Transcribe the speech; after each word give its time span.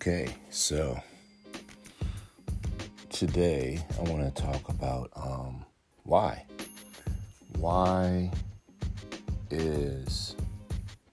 Okay, 0.00 0.28
so 0.48 0.96
today 3.10 3.84
I 3.98 4.02
want 4.08 4.32
to 4.32 4.42
talk 4.42 4.68
about 4.68 5.10
um, 5.16 5.64
why. 6.04 6.44
Why 7.56 8.30
is 9.50 10.36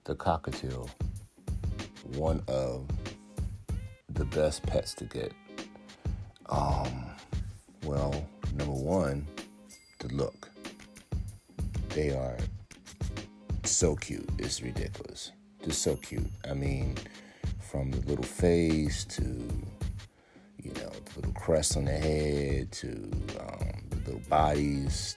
the 0.04 0.14
cockatiel 0.14 0.88
one 2.14 2.44
of 2.46 2.86
the 4.08 4.24
best 4.24 4.62
pets 4.62 4.94
to 4.94 5.04
get? 5.04 5.32
Um, 6.48 7.06
well, 7.82 8.14
number 8.54 8.72
one, 8.72 9.26
the 9.98 10.14
look. 10.14 10.48
They 11.88 12.10
are 12.10 12.36
so 13.64 13.96
cute. 13.96 14.30
It's 14.38 14.62
ridiculous. 14.62 15.32
They're 15.60 15.72
so 15.72 15.96
cute. 15.96 16.30
I 16.48 16.54
mean, 16.54 16.94
from 17.70 17.90
the 17.90 18.00
little 18.06 18.24
face 18.24 19.04
to 19.04 19.22
you 20.62 20.72
know 20.74 20.90
the 20.90 21.16
little 21.16 21.32
crest 21.32 21.76
on 21.76 21.84
the 21.84 21.92
head 21.92 22.70
to 22.72 22.88
um, 23.40 23.72
the 23.90 23.96
little 24.04 24.22
bodies. 24.28 25.16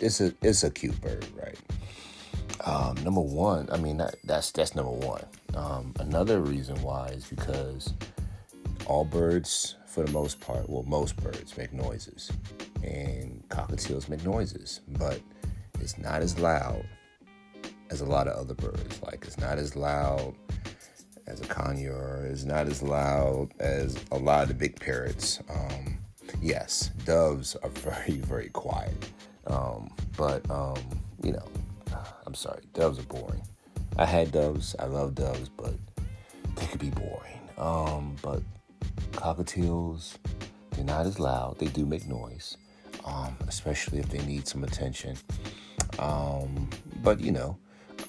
It's 0.00 0.20
a 0.20 0.34
it's 0.42 0.64
a 0.64 0.70
cute 0.70 1.00
bird, 1.00 1.26
right? 1.36 1.58
Um, 2.64 2.94
number 3.04 3.20
one, 3.20 3.68
I 3.72 3.78
mean 3.78 3.98
that, 3.98 4.16
that's 4.24 4.50
that's 4.50 4.74
number 4.74 4.92
one. 4.92 5.24
Um, 5.54 5.94
another 5.98 6.40
reason 6.40 6.80
why 6.82 7.08
is 7.08 7.26
because 7.26 7.94
all 8.86 9.04
birds, 9.04 9.76
for 9.86 10.04
the 10.04 10.12
most 10.12 10.40
part, 10.40 10.68
well, 10.68 10.82
most 10.84 11.16
birds 11.16 11.56
make 11.56 11.72
noises, 11.72 12.30
and 12.82 13.42
cockatiels 13.48 14.08
make 14.08 14.24
noises, 14.24 14.80
but 14.88 15.20
it's 15.80 15.98
not 15.98 16.22
as 16.22 16.38
loud 16.38 16.84
as 17.90 18.00
a 18.00 18.06
lot 18.06 18.28
of 18.28 18.36
other 18.38 18.54
birds. 18.54 19.02
Like 19.02 19.24
it's 19.26 19.38
not 19.38 19.58
as 19.58 19.76
loud 19.76 20.34
as 21.30 21.40
a 21.40 21.44
conure, 21.44 22.28
is 22.30 22.44
not 22.44 22.66
as 22.66 22.82
loud 22.82 23.50
as 23.60 23.96
a 24.10 24.18
lot 24.18 24.42
of 24.42 24.48
the 24.48 24.54
big 24.54 24.78
parrots. 24.78 25.40
Um, 25.48 25.98
yes, 26.42 26.90
doves 27.04 27.56
are 27.62 27.68
very, 27.70 28.18
very 28.18 28.48
quiet. 28.48 28.96
Um, 29.46 29.90
but, 30.16 30.48
um, 30.50 30.76
you 31.22 31.32
know, 31.32 31.48
I'm 32.26 32.34
sorry, 32.34 32.62
doves 32.74 32.98
are 32.98 33.04
boring. 33.04 33.42
I 33.96 34.06
had 34.06 34.32
doves, 34.32 34.74
I 34.78 34.86
love 34.86 35.14
doves, 35.14 35.48
but 35.48 35.74
they 36.56 36.66
could 36.66 36.80
be 36.80 36.90
boring. 36.90 37.40
Um, 37.58 38.16
but 38.22 38.42
cockatiels, 39.12 40.16
they're 40.72 40.84
not 40.84 41.06
as 41.06 41.18
loud. 41.18 41.58
They 41.58 41.66
do 41.66 41.86
make 41.86 42.08
noise, 42.08 42.56
um, 43.04 43.36
especially 43.46 43.98
if 43.98 44.08
they 44.08 44.24
need 44.26 44.48
some 44.48 44.64
attention. 44.64 45.16
Um, 45.98 46.68
but, 47.02 47.20
you 47.20 47.32
know, 47.32 47.58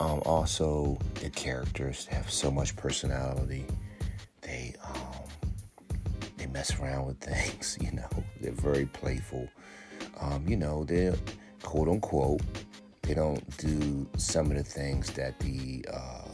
um, 0.01 0.23
also, 0.25 0.97
the 1.21 1.29
characters 1.29 2.07
have 2.07 2.31
so 2.31 2.49
much 2.49 2.75
personality. 2.75 3.67
They 4.41 4.73
um, 4.83 4.95
they 6.37 6.47
mess 6.47 6.79
around 6.79 7.05
with 7.05 7.19
things. 7.21 7.77
You 7.79 7.91
know, 7.91 8.09
they're 8.39 8.51
very 8.51 8.87
playful. 8.87 9.47
Um, 10.19 10.43
you 10.47 10.57
know, 10.57 10.85
they're 10.85 11.13
quote 11.61 11.87
unquote. 11.87 12.41
They 13.03 13.13
don't 13.13 13.45
do 13.57 14.07
some 14.17 14.49
of 14.49 14.57
the 14.57 14.63
things 14.63 15.11
that 15.11 15.39
the 15.39 15.85
uh, 15.93 16.29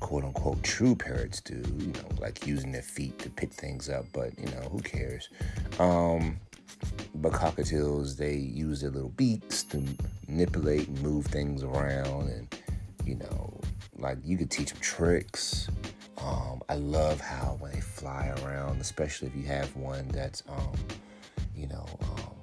quote 0.00 0.24
unquote 0.24 0.62
true 0.62 0.94
parrots 0.94 1.40
do. 1.40 1.62
You 1.78 1.92
know, 1.94 2.08
like 2.20 2.46
using 2.46 2.72
their 2.72 2.82
feet 2.82 3.18
to 3.20 3.30
pick 3.30 3.54
things 3.54 3.88
up. 3.88 4.04
But 4.12 4.38
you 4.38 4.46
know, 4.50 4.68
who 4.70 4.80
cares? 4.80 5.30
Um, 5.78 6.36
but 7.14 7.32
cockatiels, 7.32 8.18
they 8.18 8.34
use 8.34 8.82
their 8.82 8.90
little 8.90 9.08
beaks 9.08 9.62
to 9.64 9.82
manipulate 10.28 10.88
and 10.88 11.02
move 11.02 11.24
things 11.24 11.62
around 11.62 12.28
and 12.28 12.54
you 13.08 13.14
know, 13.14 13.58
like 13.96 14.18
you 14.22 14.36
could 14.36 14.50
teach 14.50 14.70
them 14.70 14.80
tricks. 14.80 15.68
Um, 16.18 16.60
I 16.68 16.74
love 16.74 17.20
how 17.20 17.56
when 17.58 17.72
they 17.72 17.80
fly 17.80 18.34
around, 18.42 18.80
especially 18.80 19.28
if 19.28 19.36
you 19.36 19.44
have 19.44 19.74
one 19.76 20.06
that's, 20.08 20.42
um, 20.48 20.74
you 21.56 21.68
know, 21.68 21.86
um, 22.02 22.34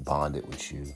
bonded 0.00 0.44
with 0.48 0.72
you, 0.72 0.86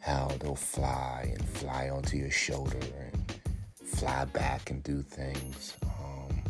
how 0.00 0.28
they'll 0.40 0.54
fly 0.54 1.32
and 1.32 1.48
fly 1.48 1.88
onto 1.88 2.18
your 2.18 2.30
shoulder 2.30 2.78
and 3.00 3.40
fly 3.84 4.26
back 4.26 4.70
and 4.70 4.82
do 4.82 5.00
things. 5.00 5.74
Um, 5.84 6.42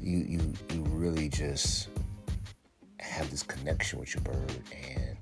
you 0.00 0.18
you 0.18 0.52
you 0.72 0.82
really 0.90 1.28
just 1.28 1.88
have 3.00 3.28
this 3.30 3.42
connection 3.42 3.98
with 3.98 4.14
your 4.14 4.22
bird, 4.22 4.52
and 4.86 5.16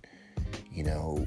you 0.71 0.85
know, 0.85 1.27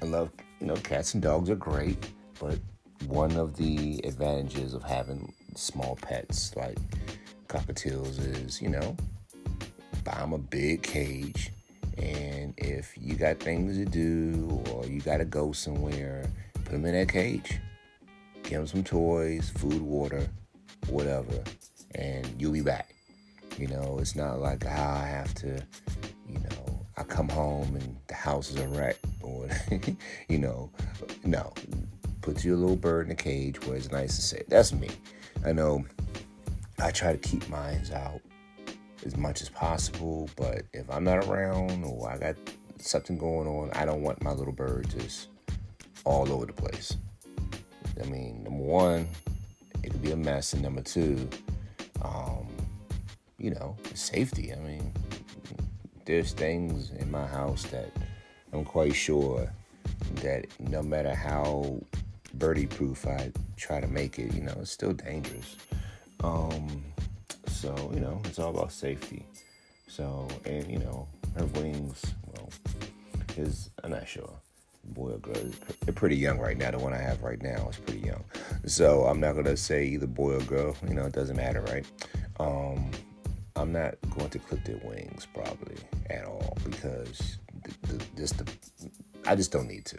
I 0.00 0.04
love 0.04 0.30
you 0.60 0.68
know 0.68 0.76
cats 0.76 1.14
and 1.14 1.22
dogs 1.22 1.50
are 1.50 1.56
great, 1.56 1.98
but 2.38 2.58
one 3.06 3.32
of 3.36 3.56
the 3.56 4.00
advantages 4.04 4.74
of 4.74 4.82
having 4.82 5.32
small 5.54 5.96
pets 5.96 6.54
like 6.56 6.78
cockatiels 7.48 8.18
is, 8.18 8.60
you 8.60 8.68
know, 8.68 8.96
buy 10.04 10.14
them 10.14 10.32
a 10.32 10.38
big 10.38 10.82
cage. 10.82 11.52
And 11.96 12.54
if 12.56 12.94
you 12.96 13.14
got 13.14 13.40
things 13.40 13.76
to 13.76 13.84
do 13.84 14.62
or 14.72 14.86
you 14.86 15.00
got 15.00 15.18
to 15.18 15.24
go 15.24 15.52
somewhere, 15.52 16.30
put 16.54 16.72
them 16.72 16.84
in 16.84 16.94
that 16.94 17.08
cage. 17.08 17.58
Give 18.44 18.58
them 18.58 18.66
some 18.66 18.84
toys, 18.84 19.50
food, 19.50 19.80
water, 19.80 20.28
whatever, 20.88 21.42
and 21.94 22.26
you'll 22.38 22.52
be 22.52 22.62
back. 22.62 22.94
You 23.58 23.66
know, 23.66 23.98
it's 24.00 24.14
not 24.14 24.38
like 24.40 24.64
I 24.64 25.06
have 25.06 25.34
to, 25.34 25.60
you 26.28 26.38
know, 26.38 26.86
I 26.96 27.02
come 27.02 27.28
home 27.28 27.74
and 27.74 27.96
the 28.06 28.14
house 28.14 28.50
is 28.50 28.56
a 28.56 28.68
wreck 28.68 28.96
or, 29.20 29.48
you 30.28 30.38
know, 30.38 30.70
no 31.24 31.52
put 32.28 32.44
your 32.44 32.56
little 32.56 32.76
bird 32.76 33.06
in 33.06 33.12
a 33.12 33.14
cage 33.14 33.58
where 33.64 33.74
it's 33.74 33.90
nice 33.90 34.14
and 34.16 34.22
safe. 34.22 34.46
That's 34.48 34.70
me. 34.74 34.90
I 35.46 35.52
know 35.52 35.82
I 36.78 36.90
try 36.90 37.12
to 37.12 37.18
keep 37.18 37.48
mines 37.48 37.90
out 37.90 38.20
as 39.06 39.16
much 39.16 39.40
as 39.40 39.48
possible, 39.48 40.28
but 40.36 40.64
if 40.74 40.90
I'm 40.90 41.04
not 41.04 41.24
around 41.24 41.84
or 41.84 42.10
I 42.10 42.18
got 42.18 42.36
something 42.76 43.16
going 43.16 43.48
on, 43.48 43.70
I 43.72 43.86
don't 43.86 44.02
want 44.02 44.22
my 44.22 44.32
little 44.32 44.52
bird 44.52 44.90
just 44.90 45.28
all 46.04 46.30
over 46.30 46.44
the 46.44 46.52
place. 46.52 46.98
I 47.98 48.06
mean, 48.08 48.44
number 48.44 48.62
one, 48.62 49.08
it 49.82 49.90
could 49.90 50.02
be 50.02 50.12
a 50.12 50.16
mess, 50.16 50.52
and 50.52 50.62
number 50.62 50.82
two, 50.82 51.26
um, 52.02 52.46
you 53.38 53.52
know, 53.52 53.74
safety. 53.94 54.52
I 54.52 54.56
mean, 54.56 54.92
there's 56.04 56.34
things 56.34 56.90
in 56.90 57.10
my 57.10 57.26
house 57.26 57.62
that 57.70 57.90
I'm 58.52 58.66
quite 58.66 58.94
sure 58.94 59.50
that 60.16 60.46
no 60.60 60.82
matter 60.82 61.14
how 61.14 61.80
birdie 62.38 62.66
proof 62.66 63.06
I 63.06 63.32
try 63.56 63.80
to 63.80 63.88
make 63.88 64.18
it, 64.18 64.32
you 64.34 64.42
know, 64.42 64.56
it's 64.60 64.70
still 64.70 64.92
dangerous. 64.92 65.56
Um, 66.22 66.84
so, 67.46 67.90
you 67.92 68.00
know, 68.00 68.20
it's 68.24 68.38
all 68.38 68.50
about 68.50 68.72
safety. 68.72 69.26
So, 69.86 70.28
and, 70.44 70.70
you 70.70 70.78
know, 70.78 71.08
her 71.36 71.46
wings, 71.46 72.02
well, 72.26 72.50
is, 73.36 73.70
I'm 73.82 73.90
not 73.90 74.06
sure. 74.06 74.30
Boy 74.84 75.12
or 75.12 75.18
girl, 75.18 75.36
they're 75.84 75.92
pretty 75.94 76.16
young 76.16 76.38
right 76.38 76.56
now. 76.56 76.70
The 76.70 76.78
one 76.78 76.94
I 76.94 76.98
have 76.98 77.22
right 77.22 77.42
now 77.42 77.68
is 77.68 77.76
pretty 77.76 78.06
young. 78.06 78.24
So 78.66 79.04
I'm 79.04 79.20
not 79.20 79.32
going 79.32 79.44
to 79.44 79.56
say 79.56 79.84
either 79.86 80.06
boy 80.06 80.36
or 80.36 80.40
girl. 80.42 80.76
You 80.86 80.94
know, 80.94 81.04
it 81.04 81.12
doesn't 81.12 81.36
matter, 81.36 81.60
right? 81.62 81.84
Um, 82.40 82.90
I'm 83.56 83.72
not 83.72 83.96
going 84.16 84.30
to 84.30 84.38
clip 84.38 84.64
their 84.64 84.80
wings 84.84 85.26
probably 85.34 85.76
at 86.08 86.24
all 86.24 86.56
because 86.64 87.38
the, 87.64 87.88
the, 87.88 88.04
this 88.14 88.32
the 88.32 88.50
I 89.26 89.34
just 89.34 89.52
don't 89.52 89.68
need 89.68 89.84
to. 89.86 89.98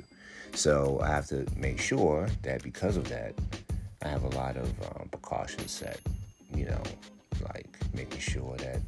So 0.54 1.00
I 1.02 1.08
have 1.08 1.28
to 1.28 1.46
make 1.56 1.80
sure 1.80 2.28
that 2.44 2.64
because 2.64 2.98
of 2.98 3.08
that, 3.10 3.34
I 4.04 4.08
have 4.08 4.24
a 4.24 4.30
lot 4.30 4.58
of 4.58 4.68
um, 4.84 5.10
precautions 5.10 5.72
set. 5.72 6.00
You 6.56 6.66
know, 6.66 6.82
like 7.54 7.78
making 7.94 8.20
sure 8.20 8.58
that 8.58 8.82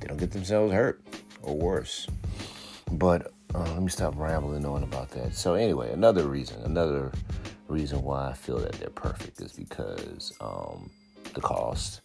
they 0.00 0.06
don't 0.06 0.18
get 0.18 0.32
themselves 0.32 0.72
hurt 0.72 1.00
or 1.42 1.56
worse. 1.56 2.06
But 2.92 3.32
uh, 3.54 3.60
let 3.60 3.82
me 3.82 3.88
stop 3.88 4.14
rambling 4.16 4.64
on 4.64 4.82
about 4.82 5.10
that. 5.10 5.34
So 5.34 5.54
anyway, 5.54 5.92
another 5.92 6.26
reason, 6.26 6.62
another 6.62 7.12
reason 7.68 8.02
why 8.02 8.30
I 8.30 8.32
feel 8.32 8.58
that 8.58 8.72
they're 8.72 8.90
perfect 8.90 9.40
is 9.40 9.52
because 9.52 10.32
um, 10.40 10.90
the 11.34 11.40
cost. 11.40 12.00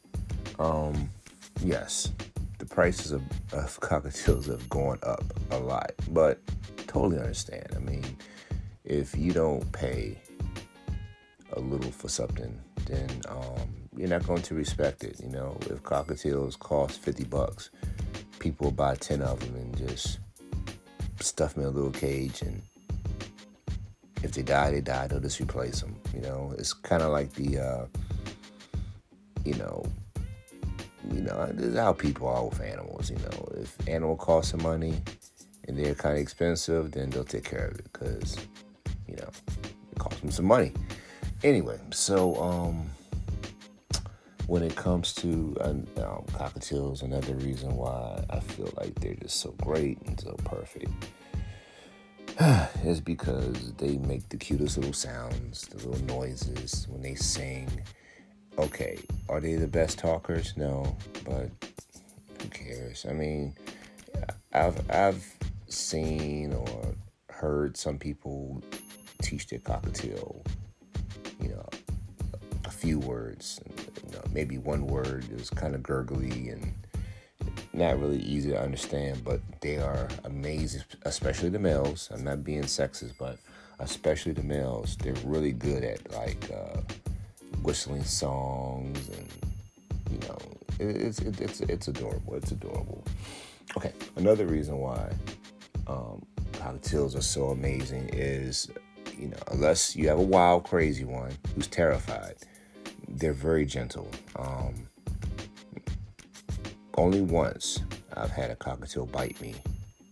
Um, 0.60 1.10
yes, 1.62 2.12
the 2.60 2.66
prices 2.66 3.12
of, 3.12 3.22
of 3.52 3.80
cockatiels 3.82 4.48
have 4.48 4.68
gone 4.70 5.00
up 5.04 5.24
a 5.52 5.58
lot, 5.58 5.92
but 6.12 6.40
totally 6.88 7.18
understand. 7.18 7.68
I 7.76 7.80
mean, 7.80 8.04
if 8.86 9.18
you 9.18 9.32
don't 9.32 9.72
pay 9.72 10.18
a 11.54 11.60
little 11.60 11.92
for 11.92 12.10
something, 12.10 12.60
then 12.86 13.10
um, 13.30 13.74
you're 13.96 14.10
not 14.10 14.26
going 14.26 14.42
to 14.42 14.56
respect 14.56 15.04
it. 15.04 15.20
You 15.22 15.30
know, 15.30 15.58
if 15.62 15.82
cockatiels 15.84 16.58
cost 16.58 17.00
50 17.02 17.26
bucks, 17.26 17.70
people 18.40 18.72
buy 18.72 18.96
10 18.96 19.22
of 19.22 19.40
them 19.40 19.56
and 19.56 19.78
just 19.78 20.20
stuff 21.20 21.54
them 21.54 21.64
in 21.64 21.70
a 21.70 21.72
little 21.72 21.92
cage. 21.92 22.42
And 22.42 22.62
if 24.22 24.32
they 24.32 24.42
die, 24.42 24.72
they 24.72 24.82
die. 24.82 25.08
They'll 25.08 25.20
just 25.20 25.40
replace 25.40 25.82
them. 25.82 25.96
You 26.14 26.22
know, 26.22 26.54
it's 26.58 26.74
kind 26.74 27.02
of 27.02 27.12
like 27.12 27.34
the, 27.34 27.60
uh, 27.60 27.86
you 29.46 29.54
know, 29.56 29.86
you 31.12 31.22
know, 31.22 31.48
this 31.54 31.68
is 31.68 31.78
how 31.78 31.94
people 31.94 32.28
are 32.28 32.46
with 32.46 32.62
animals. 32.62 33.10
You 33.10 33.18
know, 33.18 33.54
if 33.58 33.76
animal 33.88 34.16
costs 34.16 34.52
some 34.52 34.64
money 34.64 35.02
and 35.68 35.78
they're 35.78 35.96
kind 35.96 36.16
of 36.16 36.22
expensive, 36.22 36.92
then 36.92 37.10
they'll 37.10 37.24
take 37.24 37.44
care 37.44 37.68
of 37.68 37.80
it 37.80 37.92
because 37.92 38.38
you 39.14 39.22
know, 39.22 39.30
it 39.92 40.00
cost 40.00 40.20
them 40.22 40.32
some 40.32 40.46
money. 40.46 40.72
Anyway, 41.44 41.80
so 41.92 42.36
um, 42.42 42.90
when 44.48 44.64
it 44.64 44.76
comes 44.76 45.14
to 45.16 45.56
um, 45.62 45.86
cockatiels, 46.32 47.04
another 47.04 47.36
reason 47.36 47.76
why 47.76 48.24
I 48.30 48.40
feel 48.40 48.72
like 48.78 48.96
they're 49.00 49.16
just 49.16 49.40
so 49.40 49.52
great 49.62 50.02
and 50.06 50.20
so 50.20 50.36
perfect 50.46 50.92
is 52.84 53.00
because 53.00 53.74
they 53.74 53.98
make 53.98 54.28
the 54.30 54.38
cutest 54.38 54.78
little 54.78 54.94
sounds, 54.94 55.68
the 55.68 55.88
little 55.88 56.06
noises 56.06 56.88
when 56.90 57.02
they 57.02 57.16
sing. 57.16 57.70
Okay, 58.58 59.00
are 59.30 59.40
they 59.40 59.56
the 59.56 59.68
best 59.68 60.00
talkers? 60.00 60.54
No, 60.58 60.96
but 61.26 61.50
who 62.42 62.48
cares? 62.50 63.06
I 63.08 63.14
mean, 63.14 63.56
I've 64.54 64.90
I've 64.92 65.26
seen 65.68 66.54
or 66.54 66.96
heard 67.30 67.76
some 67.76 67.98
people 67.98 68.64
teach 69.24 69.48
their 69.48 69.60
cockatiel, 69.60 70.46
you 71.42 71.50
know, 71.50 71.68
a 72.66 72.72
few 72.72 73.00
words, 73.00 73.60
you 74.06 74.12
know, 74.12 74.22
maybe 74.32 74.58
one 74.58 74.86
word 74.86 75.26
is 75.32 75.50
kind 75.50 75.74
of 75.76 75.82
gurgly 75.82 76.50
and 76.50 76.74
not 77.74 78.00
really 78.00 78.20
easy 78.20 78.52
to 78.52 78.62
understand, 78.62 79.24
but 79.24 79.40
they 79.62 79.78
are 79.78 80.08
amazing, 80.26 80.84
especially 81.04 81.50
the 81.50 81.60
males. 81.60 82.10
I'm 82.14 82.24
not 82.24 82.44
being 82.44 82.64
sexist, 82.64 83.14
but 83.18 83.38
especially 83.80 84.34
the 84.34 84.44
males, 84.44 84.96
they're 84.98 85.14
really 85.26 85.52
good 85.52 85.84
at 85.84 86.12
like 86.14 86.52
uh, 86.52 86.82
whistling 87.64 88.04
songs 88.04 89.10
and 89.10 89.28
you 90.12 90.20
know, 90.28 90.38
it's 90.80 91.20
it's 91.20 91.62
it's 91.62 91.88
adorable. 91.88 92.36
It's 92.36 92.52
adorable. 92.52 93.04
Okay, 93.78 93.94
another 94.16 94.46
reason 94.46 94.78
why 94.78 95.12
um, 95.88 96.24
cockatiels 96.54 97.18
are 97.18 97.22
so 97.22 97.50
amazing 97.50 98.10
is, 98.14 98.70
you 99.18 99.28
know, 99.28 99.38
unless 99.52 99.96
you 99.96 100.08
have 100.10 100.20
a 100.20 100.24
wild, 100.24 100.64
crazy 100.64 101.06
one 101.06 101.32
who's 101.56 101.68
terrified, 101.68 102.36
they're 103.08 103.34
very 103.34 103.66
gentle. 103.66 104.10
Um, 104.36 104.74
only 106.98 107.22
once 107.22 107.82
I've 108.16 108.32
had 108.32 108.52
a 108.52 108.56
cockatiel 108.56 109.12
bite 109.12 109.40
me 109.42 109.56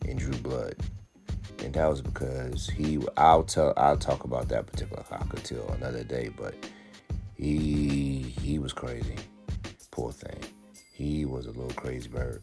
and 0.08 0.18
drew 0.18 0.36
blood, 0.38 0.76
and 1.60 1.74
that 1.74 1.88
was 1.88 2.02
because 2.02 2.70
he. 2.70 3.00
I'll 3.18 3.44
tell. 3.44 3.74
I'll 3.78 3.98
talk 3.98 4.24
about 4.24 4.50
that 4.50 4.68
particular 4.68 5.04
cockatiel 5.04 5.74
another 5.76 6.04
day, 6.04 6.30
but 6.36 6.56
he 7.36 8.34
he 8.42 8.60
was 8.60 8.74
crazy. 8.74 9.16
Poor 9.92 10.12
thing. 10.12 10.40
He 10.94 11.26
was 11.26 11.46
a 11.46 11.52
little 11.52 11.74
crazy 11.74 12.08
bird. 12.08 12.42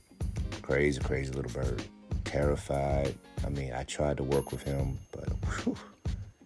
Crazy, 0.63 1.01
crazy 1.01 1.33
little 1.33 1.51
bird. 1.51 1.83
Terrified. 2.25 3.17
I 3.45 3.49
mean, 3.49 3.73
I 3.73 3.85
tried 3.85 4.19
to 4.19 4.23
work 4.23 4.53
with 4.53 4.63
him, 4.63 4.99
but 5.13 5.29
whew, 5.29 5.77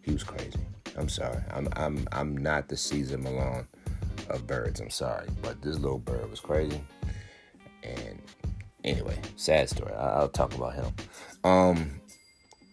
he 0.02 0.12
was 0.12 0.25
crazy. 0.25 0.58
I'm 0.96 1.08
sorry. 1.08 1.38
I'm 1.52 1.69
I'm 1.75 2.06
I'm 2.12 2.37
not 2.37 2.69
the 2.69 2.76
Cesar 2.76 3.19
Millan 3.19 3.66
of 4.28 4.46
birds. 4.46 4.81
I'm 4.81 4.90
sorry, 4.90 5.28
but 5.40 5.60
this 5.62 5.78
little 5.78 5.99
bird 5.99 6.31
was 6.31 6.40
crazy. 6.40 6.81
And 7.82 8.20
anyway, 8.84 9.19
sad 9.37 9.69
story. 9.69 9.93
I, 9.93 10.20
will 10.20 10.28
talk 10.28 10.54
about 10.54 10.75
him. 10.75 10.93
Um, 11.44 12.00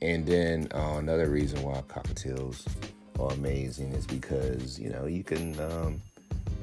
and 0.02 0.26
then 0.26 0.68
uh, 0.74 0.98
another 0.98 1.30
reason 1.30 1.62
why 1.64 1.82
cockatiels 1.88 2.66
are 3.20 3.32
amazing 3.32 3.92
is 3.94 4.06
because 4.06 4.80
you 4.80 4.90
know 4.90 5.06
you 5.06 5.24
can 5.24 5.60
um, 5.60 6.02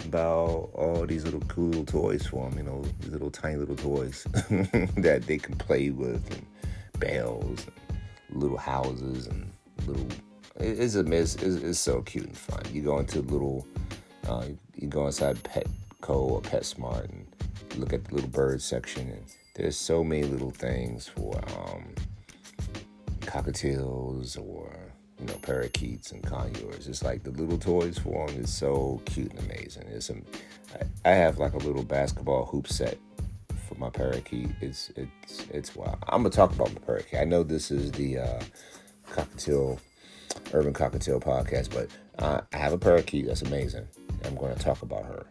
about 0.06 0.70
all 0.74 1.04
these 1.06 1.24
little 1.24 1.40
cool 1.42 1.84
toys 1.84 2.26
for 2.26 2.48
them, 2.48 2.58
you 2.58 2.64
know, 2.64 2.82
these 3.00 3.10
little 3.10 3.30
tiny 3.30 3.56
little 3.56 3.76
toys 3.76 4.24
that 4.96 5.24
they 5.26 5.38
can 5.38 5.56
play 5.56 5.90
with, 5.90 6.30
and 6.30 6.46
bells, 7.00 7.66
and 8.28 8.42
little 8.42 8.58
houses, 8.58 9.26
and 9.26 9.50
little. 9.86 10.06
It's 10.58 10.94
a 10.94 11.00
it's, 11.12 11.36
it's, 11.42 11.78
so 11.78 12.02
cute 12.02 12.26
and 12.26 12.36
fun. 12.36 12.62
You 12.72 12.82
go 12.82 12.98
into 12.98 13.20
little, 13.20 13.66
uh, 14.26 14.46
you 14.74 14.88
go 14.88 15.06
inside 15.06 15.36
Petco 15.42 16.16
or 16.16 16.40
PetSmart 16.42 17.04
and 17.04 17.26
look 17.76 17.92
at 17.92 18.04
the 18.04 18.14
little 18.14 18.30
bird 18.30 18.62
section, 18.62 19.10
and 19.10 19.24
there's 19.54 19.76
so 19.76 20.02
many 20.02 20.24
little 20.24 20.50
things 20.50 21.08
for 21.08 21.38
um, 21.58 21.94
cockatiels 23.20 24.38
or 24.38 24.72
you 25.18 25.26
know, 25.26 25.34
parakeets 25.42 26.12
and 26.12 26.22
conures. 26.22 26.88
It's 26.88 27.02
like 27.02 27.22
the 27.22 27.30
little 27.30 27.58
toys 27.58 27.98
for 27.98 28.26
them 28.26 28.42
is 28.42 28.52
so 28.52 29.00
cute 29.06 29.32
and 29.32 29.50
amazing. 29.50 29.84
It's 29.88 30.10
a, 30.10 30.16
I, 31.04 31.10
I 31.10 31.14
have 31.14 31.38
like 31.38 31.54
a 31.54 31.58
little 31.58 31.82
basketball 31.82 32.44
hoop 32.46 32.68
set 32.68 32.98
for 33.66 33.76
my 33.76 33.90
parakeet. 33.90 34.50
It's 34.60 34.90
it's 34.96 35.46
it's 35.50 35.74
wild. 35.74 35.98
I'm 36.08 36.22
gonna 36.22 36.30
talk 36.30 36.52
about 36.52 36.72
my 36.72 36.80
parakeet. 36.80 37.20
I 37.20 37.24
know 37.24 37.42
this 37.42 37.70
is 37.70 37.92
the 37.92 38.18
uh, 38.18 38.42
cockatiel, 39.10 39.78
urban 40.52 40.72
cockatiel 40.72 41.22
podcast, 41.22 41.72
but 41.72 41.88
uh, 42.22 42.40
I 42.52 42.56
have 42.56 42.72
a 42.72 42.78
parakeet 42.78 43.26
that's 43.26 43.42
amazing. 43.42 43.86
I'm 44.24 44.34
going 44.36 44.54
to 44.54 44.62
talk 44.62 44.82
about 44.82 45.04
her. 45.04 45.26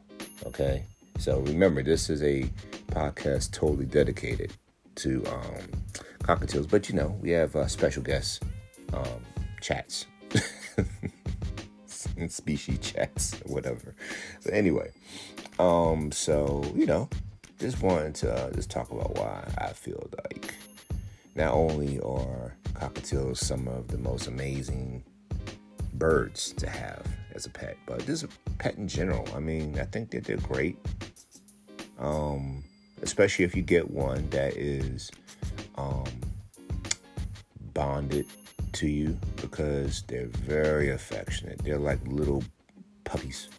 Okay, 0.45 0.85
so 1.17 1.39
remember, 1.39 1.81
this 1.83 2.09
is 2.09 2.21
a 2.23 2.43
podcast 2.87 3.51
totally 3.51 3.85
dedicated 3.85 4.53
to 4.95 5.23
um, 5.27 5.83
cockatiels, 6.19 6.69
but 6.69 6.89
you 6.89 6.95
know 6.95 7.17
we 7.21 7.31
have 7.31 7.55
uh, 7.55 7.67
special 7.67 8.03
guests. 8.03 8.39
Um, 8.93 9.21
chats 9.65 10.05
and 12.17 12.31
species 12.31 12.77
chats 12.79 13.33
whatever. 13.45 13.95
But 14.43 14.53
anyway, 14.53 14.91
um, 15.57 16.11
so 16.11 16.63
you 16.75 16.85
know, 16.85 17.09
just 17.59 17.81
wanted 17.81 18.13
to 18.15 18.31
uh, 18.31 18.51
just 18.51 18.69
talk 18.69 18.91
about 18.91 19.17
why 19.17 19.43
I 19.57 19.73
feel 19.73 20.07
like 20.23 20.53
not 21.33 21.53
only 21.53 21.99
are 22.01 22.55
cockatiels 22.75 23.37
some 23.37 23.67
of 23.67 23.87
the 23.87 23.97
most 23.97 24.27
amazing 24.27 25.03
birds 25.93 26.53
to 26.53 26.69
have 26.69 27.05
as 27.33 27.45
a 27.45 27.49
pet, 27.49 27.77
but 27.85 28.05
just 28.05 28.25
pet 28.57 28.75
in 28.75 28.87
general. 28.87 29.27
I 29.35 29.39
mean, 29.39 29.79
I 29.79 29.85
think 29.85 30.11
that 30.11 30.23
they're 30.23 30.37
great. 30.37 30.77
Um, 31.99 32.63
especially 33.01 33.45
if 33.45 33.55
you 33.55 33.61
get 33.61 33.89
one 33.89 34.29
that 34.29 34.55
is 34.57 35.11
um, 35.75 36.05
bonded 37.73 38.25
to 38.73 38.87
you 38.87 39.17
because 39.37 40.03
they're 40.07 40.27
very 40.27 40.91
affectionate. 40.91 41.59
They're 41.59 41.77
like 41.77 41.99
little 42.05 42.43
puppies. 43.03 43.49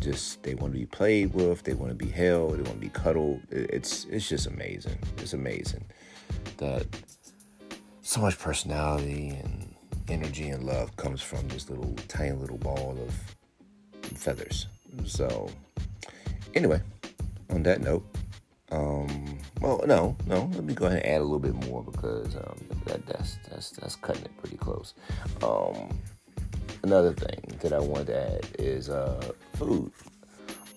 Just 0.00 0.42
they 0.42 0.54
want 0.54 0.74
to 0.74 0.78
be 0.78 0.86
played 0.86 1.32
with, 1.32 1.62
they 1.62 1.72
want 1.72 1.90
to 1.90 1.94
be 1.94 2.10
held, 2.10 2.58
they 2.58 2.62
want 2.62 2.74
to 2.74 2.80
be 2.80 2.90
cuddled. 2.90 3.40
It's 3.50 4.04
it's 4.10 4.28
just 4.28 4.46
amazing. 4.46 4.98
It's 5.18 5.32
amazing 5.32 5.84
that 6.58 6.86
so 8.14 8.20
much 8.20 8.38
personality 8.38 9.30
and 9.42 9.74
energy 10.08 10.50
and 10.50 10.62
love 10.62 10.96
comes 10.96 11.20
from 11.20 11.48
this 11.48 11.68
little 11.68 11.92
tiny 12.06 12.30
little 12.30 12.58
ball 12.58 12.96
of 13.04 14.16
feathers. 14.16 14.68
So 15.04 15.50
anyway, 16.54 16.80
on 17.50 17.64
that 17.64 17.80
note, 17.80 18.06
um, 18.70 19.36
well, 19.60 19.82
no, 19.84 20.16
no. 20.28 20.48
Let 20.54 20.62
me 20.62 20.74
go 20.74 20.86
ahead 20.86 21.02
and 21.02 21.06
add 21.06 21.20
a 21.22 21.24
little 21.24 21.40
bit 21.40 21.54
more 21.66 21.82
because 21.82 22.36
um, 22.36 22.56
that, 22.84 23.04
that's 23.04 23.38
that's 23.50 23.70
that's 23.70 23.96
cutting 23.96 24.22
it 24.22 24.36
pretty 24.38 24.58
close. 24.58 24.94
Um, 25.42 25.98
another 26.84 27.12
thing 27.12 27.58
that 27.62 27.72
I 27.72 27.80
wanted 27.80 28.06
to 28.06 28.34
add 28.36 28.46
is 28.60 28.90
uh, 28.90 29.32
food. 29.54 29.90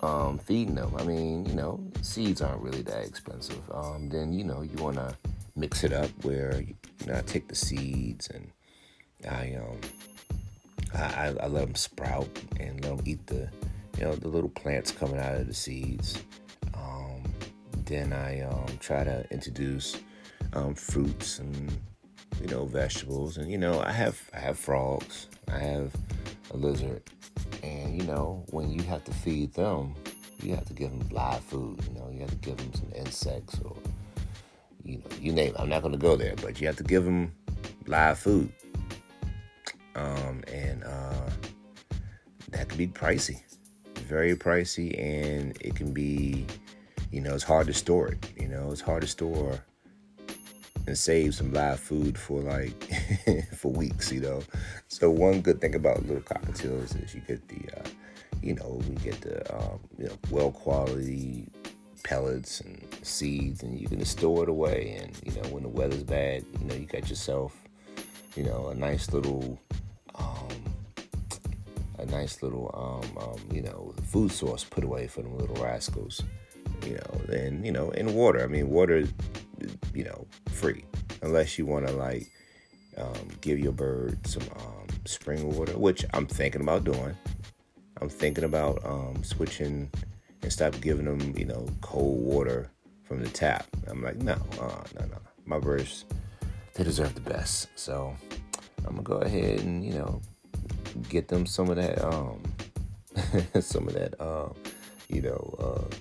Um, 0.00 0.38
feeding 0.38 0.76
them. 0.76 0.92
I 0.96 1.04
mean, 1.04 1.44
you 1.46 1.54
know, 1.54 1.80
seeds 2.02 2.40
aren't 2.40 2.62
really 2.62 2.82
that 2.82 3.04
expensive. 3.04 3.62
Um, 3.72 4.08
then 4.08 4.32
you 4.32 4.42
know 4.42 4.62
you 4.62 4.76
want 4.82 4.96
to 4.96 5.16
mix 5.56 5.82
it 5.82 5.92
up 5.92 6.10
where 6.24 6.62
know 7.06 7.18
I 7.18 7.22
take 7.22 7.48
the 7.48 7.54
seeds 7.54 8.28
and 8.28 8.50
I 9.28 9.54
um 9.54 9.80
I, 10.94 11.34
I 11.40 11.46
let 11.46 11.66
them 11.66 11.74
sprout 11.74 12.28
and 12.58 12.82
let 12.82 12.96
them 12.96 13.06
eat 13.06 13.26
the 13.26 13.48
you 13.96 14.04
know 14.04 14.14
the 14.14 14.28
little 14.28 14.50
plants 14.50 14.90
coming 14.90 15.18
out 15.18 15.36
of 15.36 15.46
the 15.46 15.54
seeds 15.54 16.18
then 17.88 18.12
I 18.12 18.42
um, 18.42 18.66
try 18.80 19.02
to 19.02 19.26
introduce 19.30 19.96
um, 20.52 20.74
fruits 20.74 21.38
and 21.38 21.72
you 22.40 22.46
know 22.48 22.66
vegetables, 22.66 23.38
and 23.38 23.50
you 23.50 23.58
know 23.58 23.80
I 23.80 23.92
have 23.92 24.20
I 24.34 24.38
have 24.38 24.58
frogs, 24.58 25.26
I 25.50 25.58
have 25.58 25.92
a 26.52 26.56
lizard, 26.56 27.02
and 27.62 28.00
you 28.00 28.06
know 28.06 28.44
when 28.50 28.70
you 28.70 28.82
have 28.82 29.04
to 29.04 29.12
feed 29.12 29.54
them, 29.54 29.94
you 30.42 30.54
have 30.54 30.66
to 30.66 30.74
give 30.74 30.90
them 30.90 31.08
live 31.10 31.42
food. 31.44 31.80
You 31.88 31.98
know 31.98 32.10
you 32.12 32.20
have 32.20 32.30
to 32.30 32.36
give 32.36 32.58
them 32.58 32.72
some 32.74 32.92
insects 32.94 33.58
or 33.64 33.74
you 34.88 35.02
you 35.20 35.32
name. 35.32 35.54
It. 35.54 35.60
I'm 35.60 35.68
not 35.68 35.82
going 35.82 35.92
to 35.92 35.98
go 35.98 36.16
there, 36.16 36.34
but 36.42 36.60
you 36.60 36.66
have 36.66 36.76
to 36.76 36.84
give 36.84 37.04
them 37.04 37.32
live 37.86 38.18
food, 38.18 38.52
um, 39.94 40.42
and 40.52 40.82
uh, 40.84 41.30
that 42.50 42.68
can 42.68 42.78
be 42.78 42.88
pricey, 42.88 43.40
very 43.94 44.34
pricey, 44.34 44.98
and 44.98 45.56
it 45.60 45.76
can 45.76 45.92
be 45.92 46.46
you 47.10 47.20
know, 47.20 47.34
it's 47.34 47.44
hard 47.44 47.66
to 47.68 47.74
store 47.74 48.08
it. 48.08 48.30
You 48.38 48.48
know, 48.48 48.70
it's 48.70 48.80
hard 48.80 49.02
to 49.02 49.08
store 49.08 49.64
and 50.86 50.96
save 50.96 51.34
some 51.34 51.52
live 51.52 51.80
food 51.80 52.18
for 52.18 52.40
like 52.40 52.90
for 53.56 53.72
weeks. 53.72 54.12
You 54.12 54.20
know, 54.20 54.42
so 54.88 55.10
one 55.10 55.40
good 55.40 55.60
thing 55.60 55.74
about 55.74 56.04
little 56.06 56.22
cockatiels 56.22 57.02
is 57.02 57.14
you 57.14 57.20
get 57.22 57.46
the, 57.48 57.78
uh, 57.78 57.88
you 58.42 58.54
know, 58.54 58.80
we 58.88 58.94
get 58.96 59.20
the 59.20 59.54
um, 59.54 59.80
you 59.98 60.06
know 60.06 60.18
well 60.30 60.50
quality 60.50 61.48
pellets 62.08 62.62
and 62.62 62.82
seeds, 63.02 63.62
and 63.62 63.78
you 63.78 63.86
can 63.86 64.02
store 64.06 64.42
it 64.42 64.48
away. 64.48 64.98
And 64.98 65.12
you 65.26 65.42
know, 65.42 65.48
when 65.50 65.62
the 65.62 65.68
weather's 65.68 66.02
bad, 66.02 66.42
you 66.58 66.64
know, 66.64 66.74
you 66.74 66.86
got 66.86 67.10
yourself, 67.10 67.54
you 68.34 68.44
know, 68.44 68.68
a 68.68 68.74
nice 68.74 69.12
little, 69.12 69.60
um, 70.14 70.48
a, 71.98 72.06
nice 72.06 72.42
little, 72.42 72.70
um, 72.74 73.22
um, 73.22 73.38
you 73.54 73.60
know, 73.60 73.94
food 74.04 74.32
source 74.32 74.64
put 74.64 74.84
away 74.84 75.06
for 75.06 75.20
them 75.20 75.36
little 75.36 75.62
rascals. 75.62 76.22
You 76.86 76.94
know, 76.94 77.34
and 77.34 77.66
you 77.66 77.72
know, 77.72 77.90
and 77.90 78.14
water. 78.14 78.42
I 78.42 78.46
mean, 78.46 78.70
water, 78.70 79.06
you 79.92 80.04
know, 80.04 80.26
free 80.50 80.84
unless 81.20 81.58
you 81.58 81.66
want 81.66 81.86
to 81.88 81.92
like 81.92 82.30
um, 82.96 83.28
give 83.42 83.58
your 83.58 83.72
bird 83.72 84.26
some 84.26 84.44
um, 84.56 84.86
spring 85.04 85.54
water, 85.54 85.76
which 85.76 86.06
I'm 86.14 86.26
thinking 86.26 86.62
about 86.62 86.84
doing. 86.84 87.14
I'm 88.00 88.08
thinking 88.08 88.44
about 88.44 88.82
um, 88.84 89.22
switching 89.24 89.90
and 90.42 90.52
stop 90.52 90.78
giving 90.80 91.04
them, 91.04 91.34
you 91.36 91.44
know, 91.44 91.66
cold 91.80 92.20
water 92.24 92.70
from 93.02 93.22
the 93.22 93.28
tap. 93.28 93.66
I'm 93.86 94.02
like, 94.02 94.16
no, 94.16 94.34
uh, 94.60 94.84
no, 94.98 95.06
no. 95.06 95.18
My 95.46 95.58
birds, 95.58 96.04
they 96.74 96.84
deserve 96.84 97.14
the 97.14 97.20
best. 97.20 97.68
So 97.74 98.14
I'm 98.86 98.96
gonna 98.96 99.02
go 99.02 99.16
ahead 99.16 99.60
and, 99.60 99.84
you 99.84 99.94
know, 99.94 100.20
get 101.08 101.28
them 101.28 101.46
some 101.46 101.70
of 101.70 101.76
that, 101.76 102.02
um, 102.04 102.42
some 103.60 103.88
of 103.88 103.94
that, 103.94 104.20
uh, 104.20 104.50
you 105.08 105.22
know, 105.22 105.54
uh, 105.58 105.94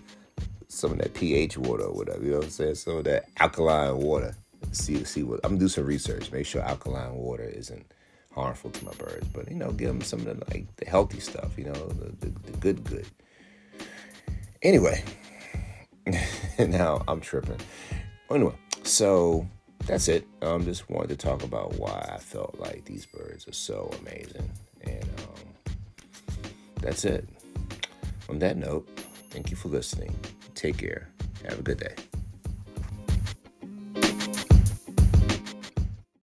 some 0.67 0.91
of 0.91 0.97
that 0.99 1.13
pH 1.13 1.57
water 1.57 1.85
or 1.85 1.93
whatever. 1.93 2.23
You 2.23 2.31
know 2.31 2.37
what 2.37 2.45
I'm 2.45 2.51
saying? 2.51 2.75
Some 2.75 2.97
of 2.97 3.03
that 3.05 3.25
alkaline 3.39 3.97
water. 3.97 4.35
See, 4.71 5.03
see 5.05 5.23
what 5.23 5.39
I'm 5.43 5.51
gonna 5.51 5.59
do 5.59 5.67
some 5.67 5.85
research. 5.85 6.31
Make 6.31 6.45
sure 6.45 6.61
alkaline 6.61 7.13
water 7.13 7.43
isn't 7.43 7.91
harmful 8.31 8.69
to 8.71 8.85
my 8.85 8.91
birds, 8.93 9.27
but 9.33 9.49
you 9.49 9.55
know, 9.55 9.71
give 9.71 9.87
them 9.87 10.01
some 10.01 10.19
of 10.19 10.25
the 10.25 10.45
like 10.53 10.75
the 10.75 10.85
healthy 10.85 11.19
stuff. 11.19 11.57
You 11.57 11.65
know, 11.65 11.73
the, 11.73 12.27
the, 12.27 12.51
the 12.51 12.57
good, 12.57 12.83
good. 12.83 13.05
Anyway, 14.61 15.03
now 16.59 17.03
I'm 17.07 17.21
tripping. 17.21 17.59
Anyway, 18.29 18.55
so 18.83 19.47
that's 19.85 20.07
it. 20.07 20.27
Um, 20.41 20.65
just 20.65 20.89
wanted 20.89 21.09
to 21.09 21.15
talk 21.17 21.43
about 21.43 21.77
why 21.77 22.09
I 22.13 22.17
felt 22.17 22.57
like 22.59 22.85
these 22.85 23.05
birds 23.05 23.47
are 23.47 23.53
so 23.53 23.91
amazing, 24.01 24.49
and 24.81 25.03
um, 25.03 25.73
that's 26.81 27.05
it. 27.05 27.27
On 28.29 28.39
that 28.39 28.57
note, 28.57 28.87
thank 29.29 29.51
you 29.51 29.57
for 29.57 29.69
listening. 29.69 30.13
Take 30.55 30.77
care. 30.77 31.09
Have 31.47 31.59
a 31.59 31.63
good 31.63 31.79
day. 31.79 31.95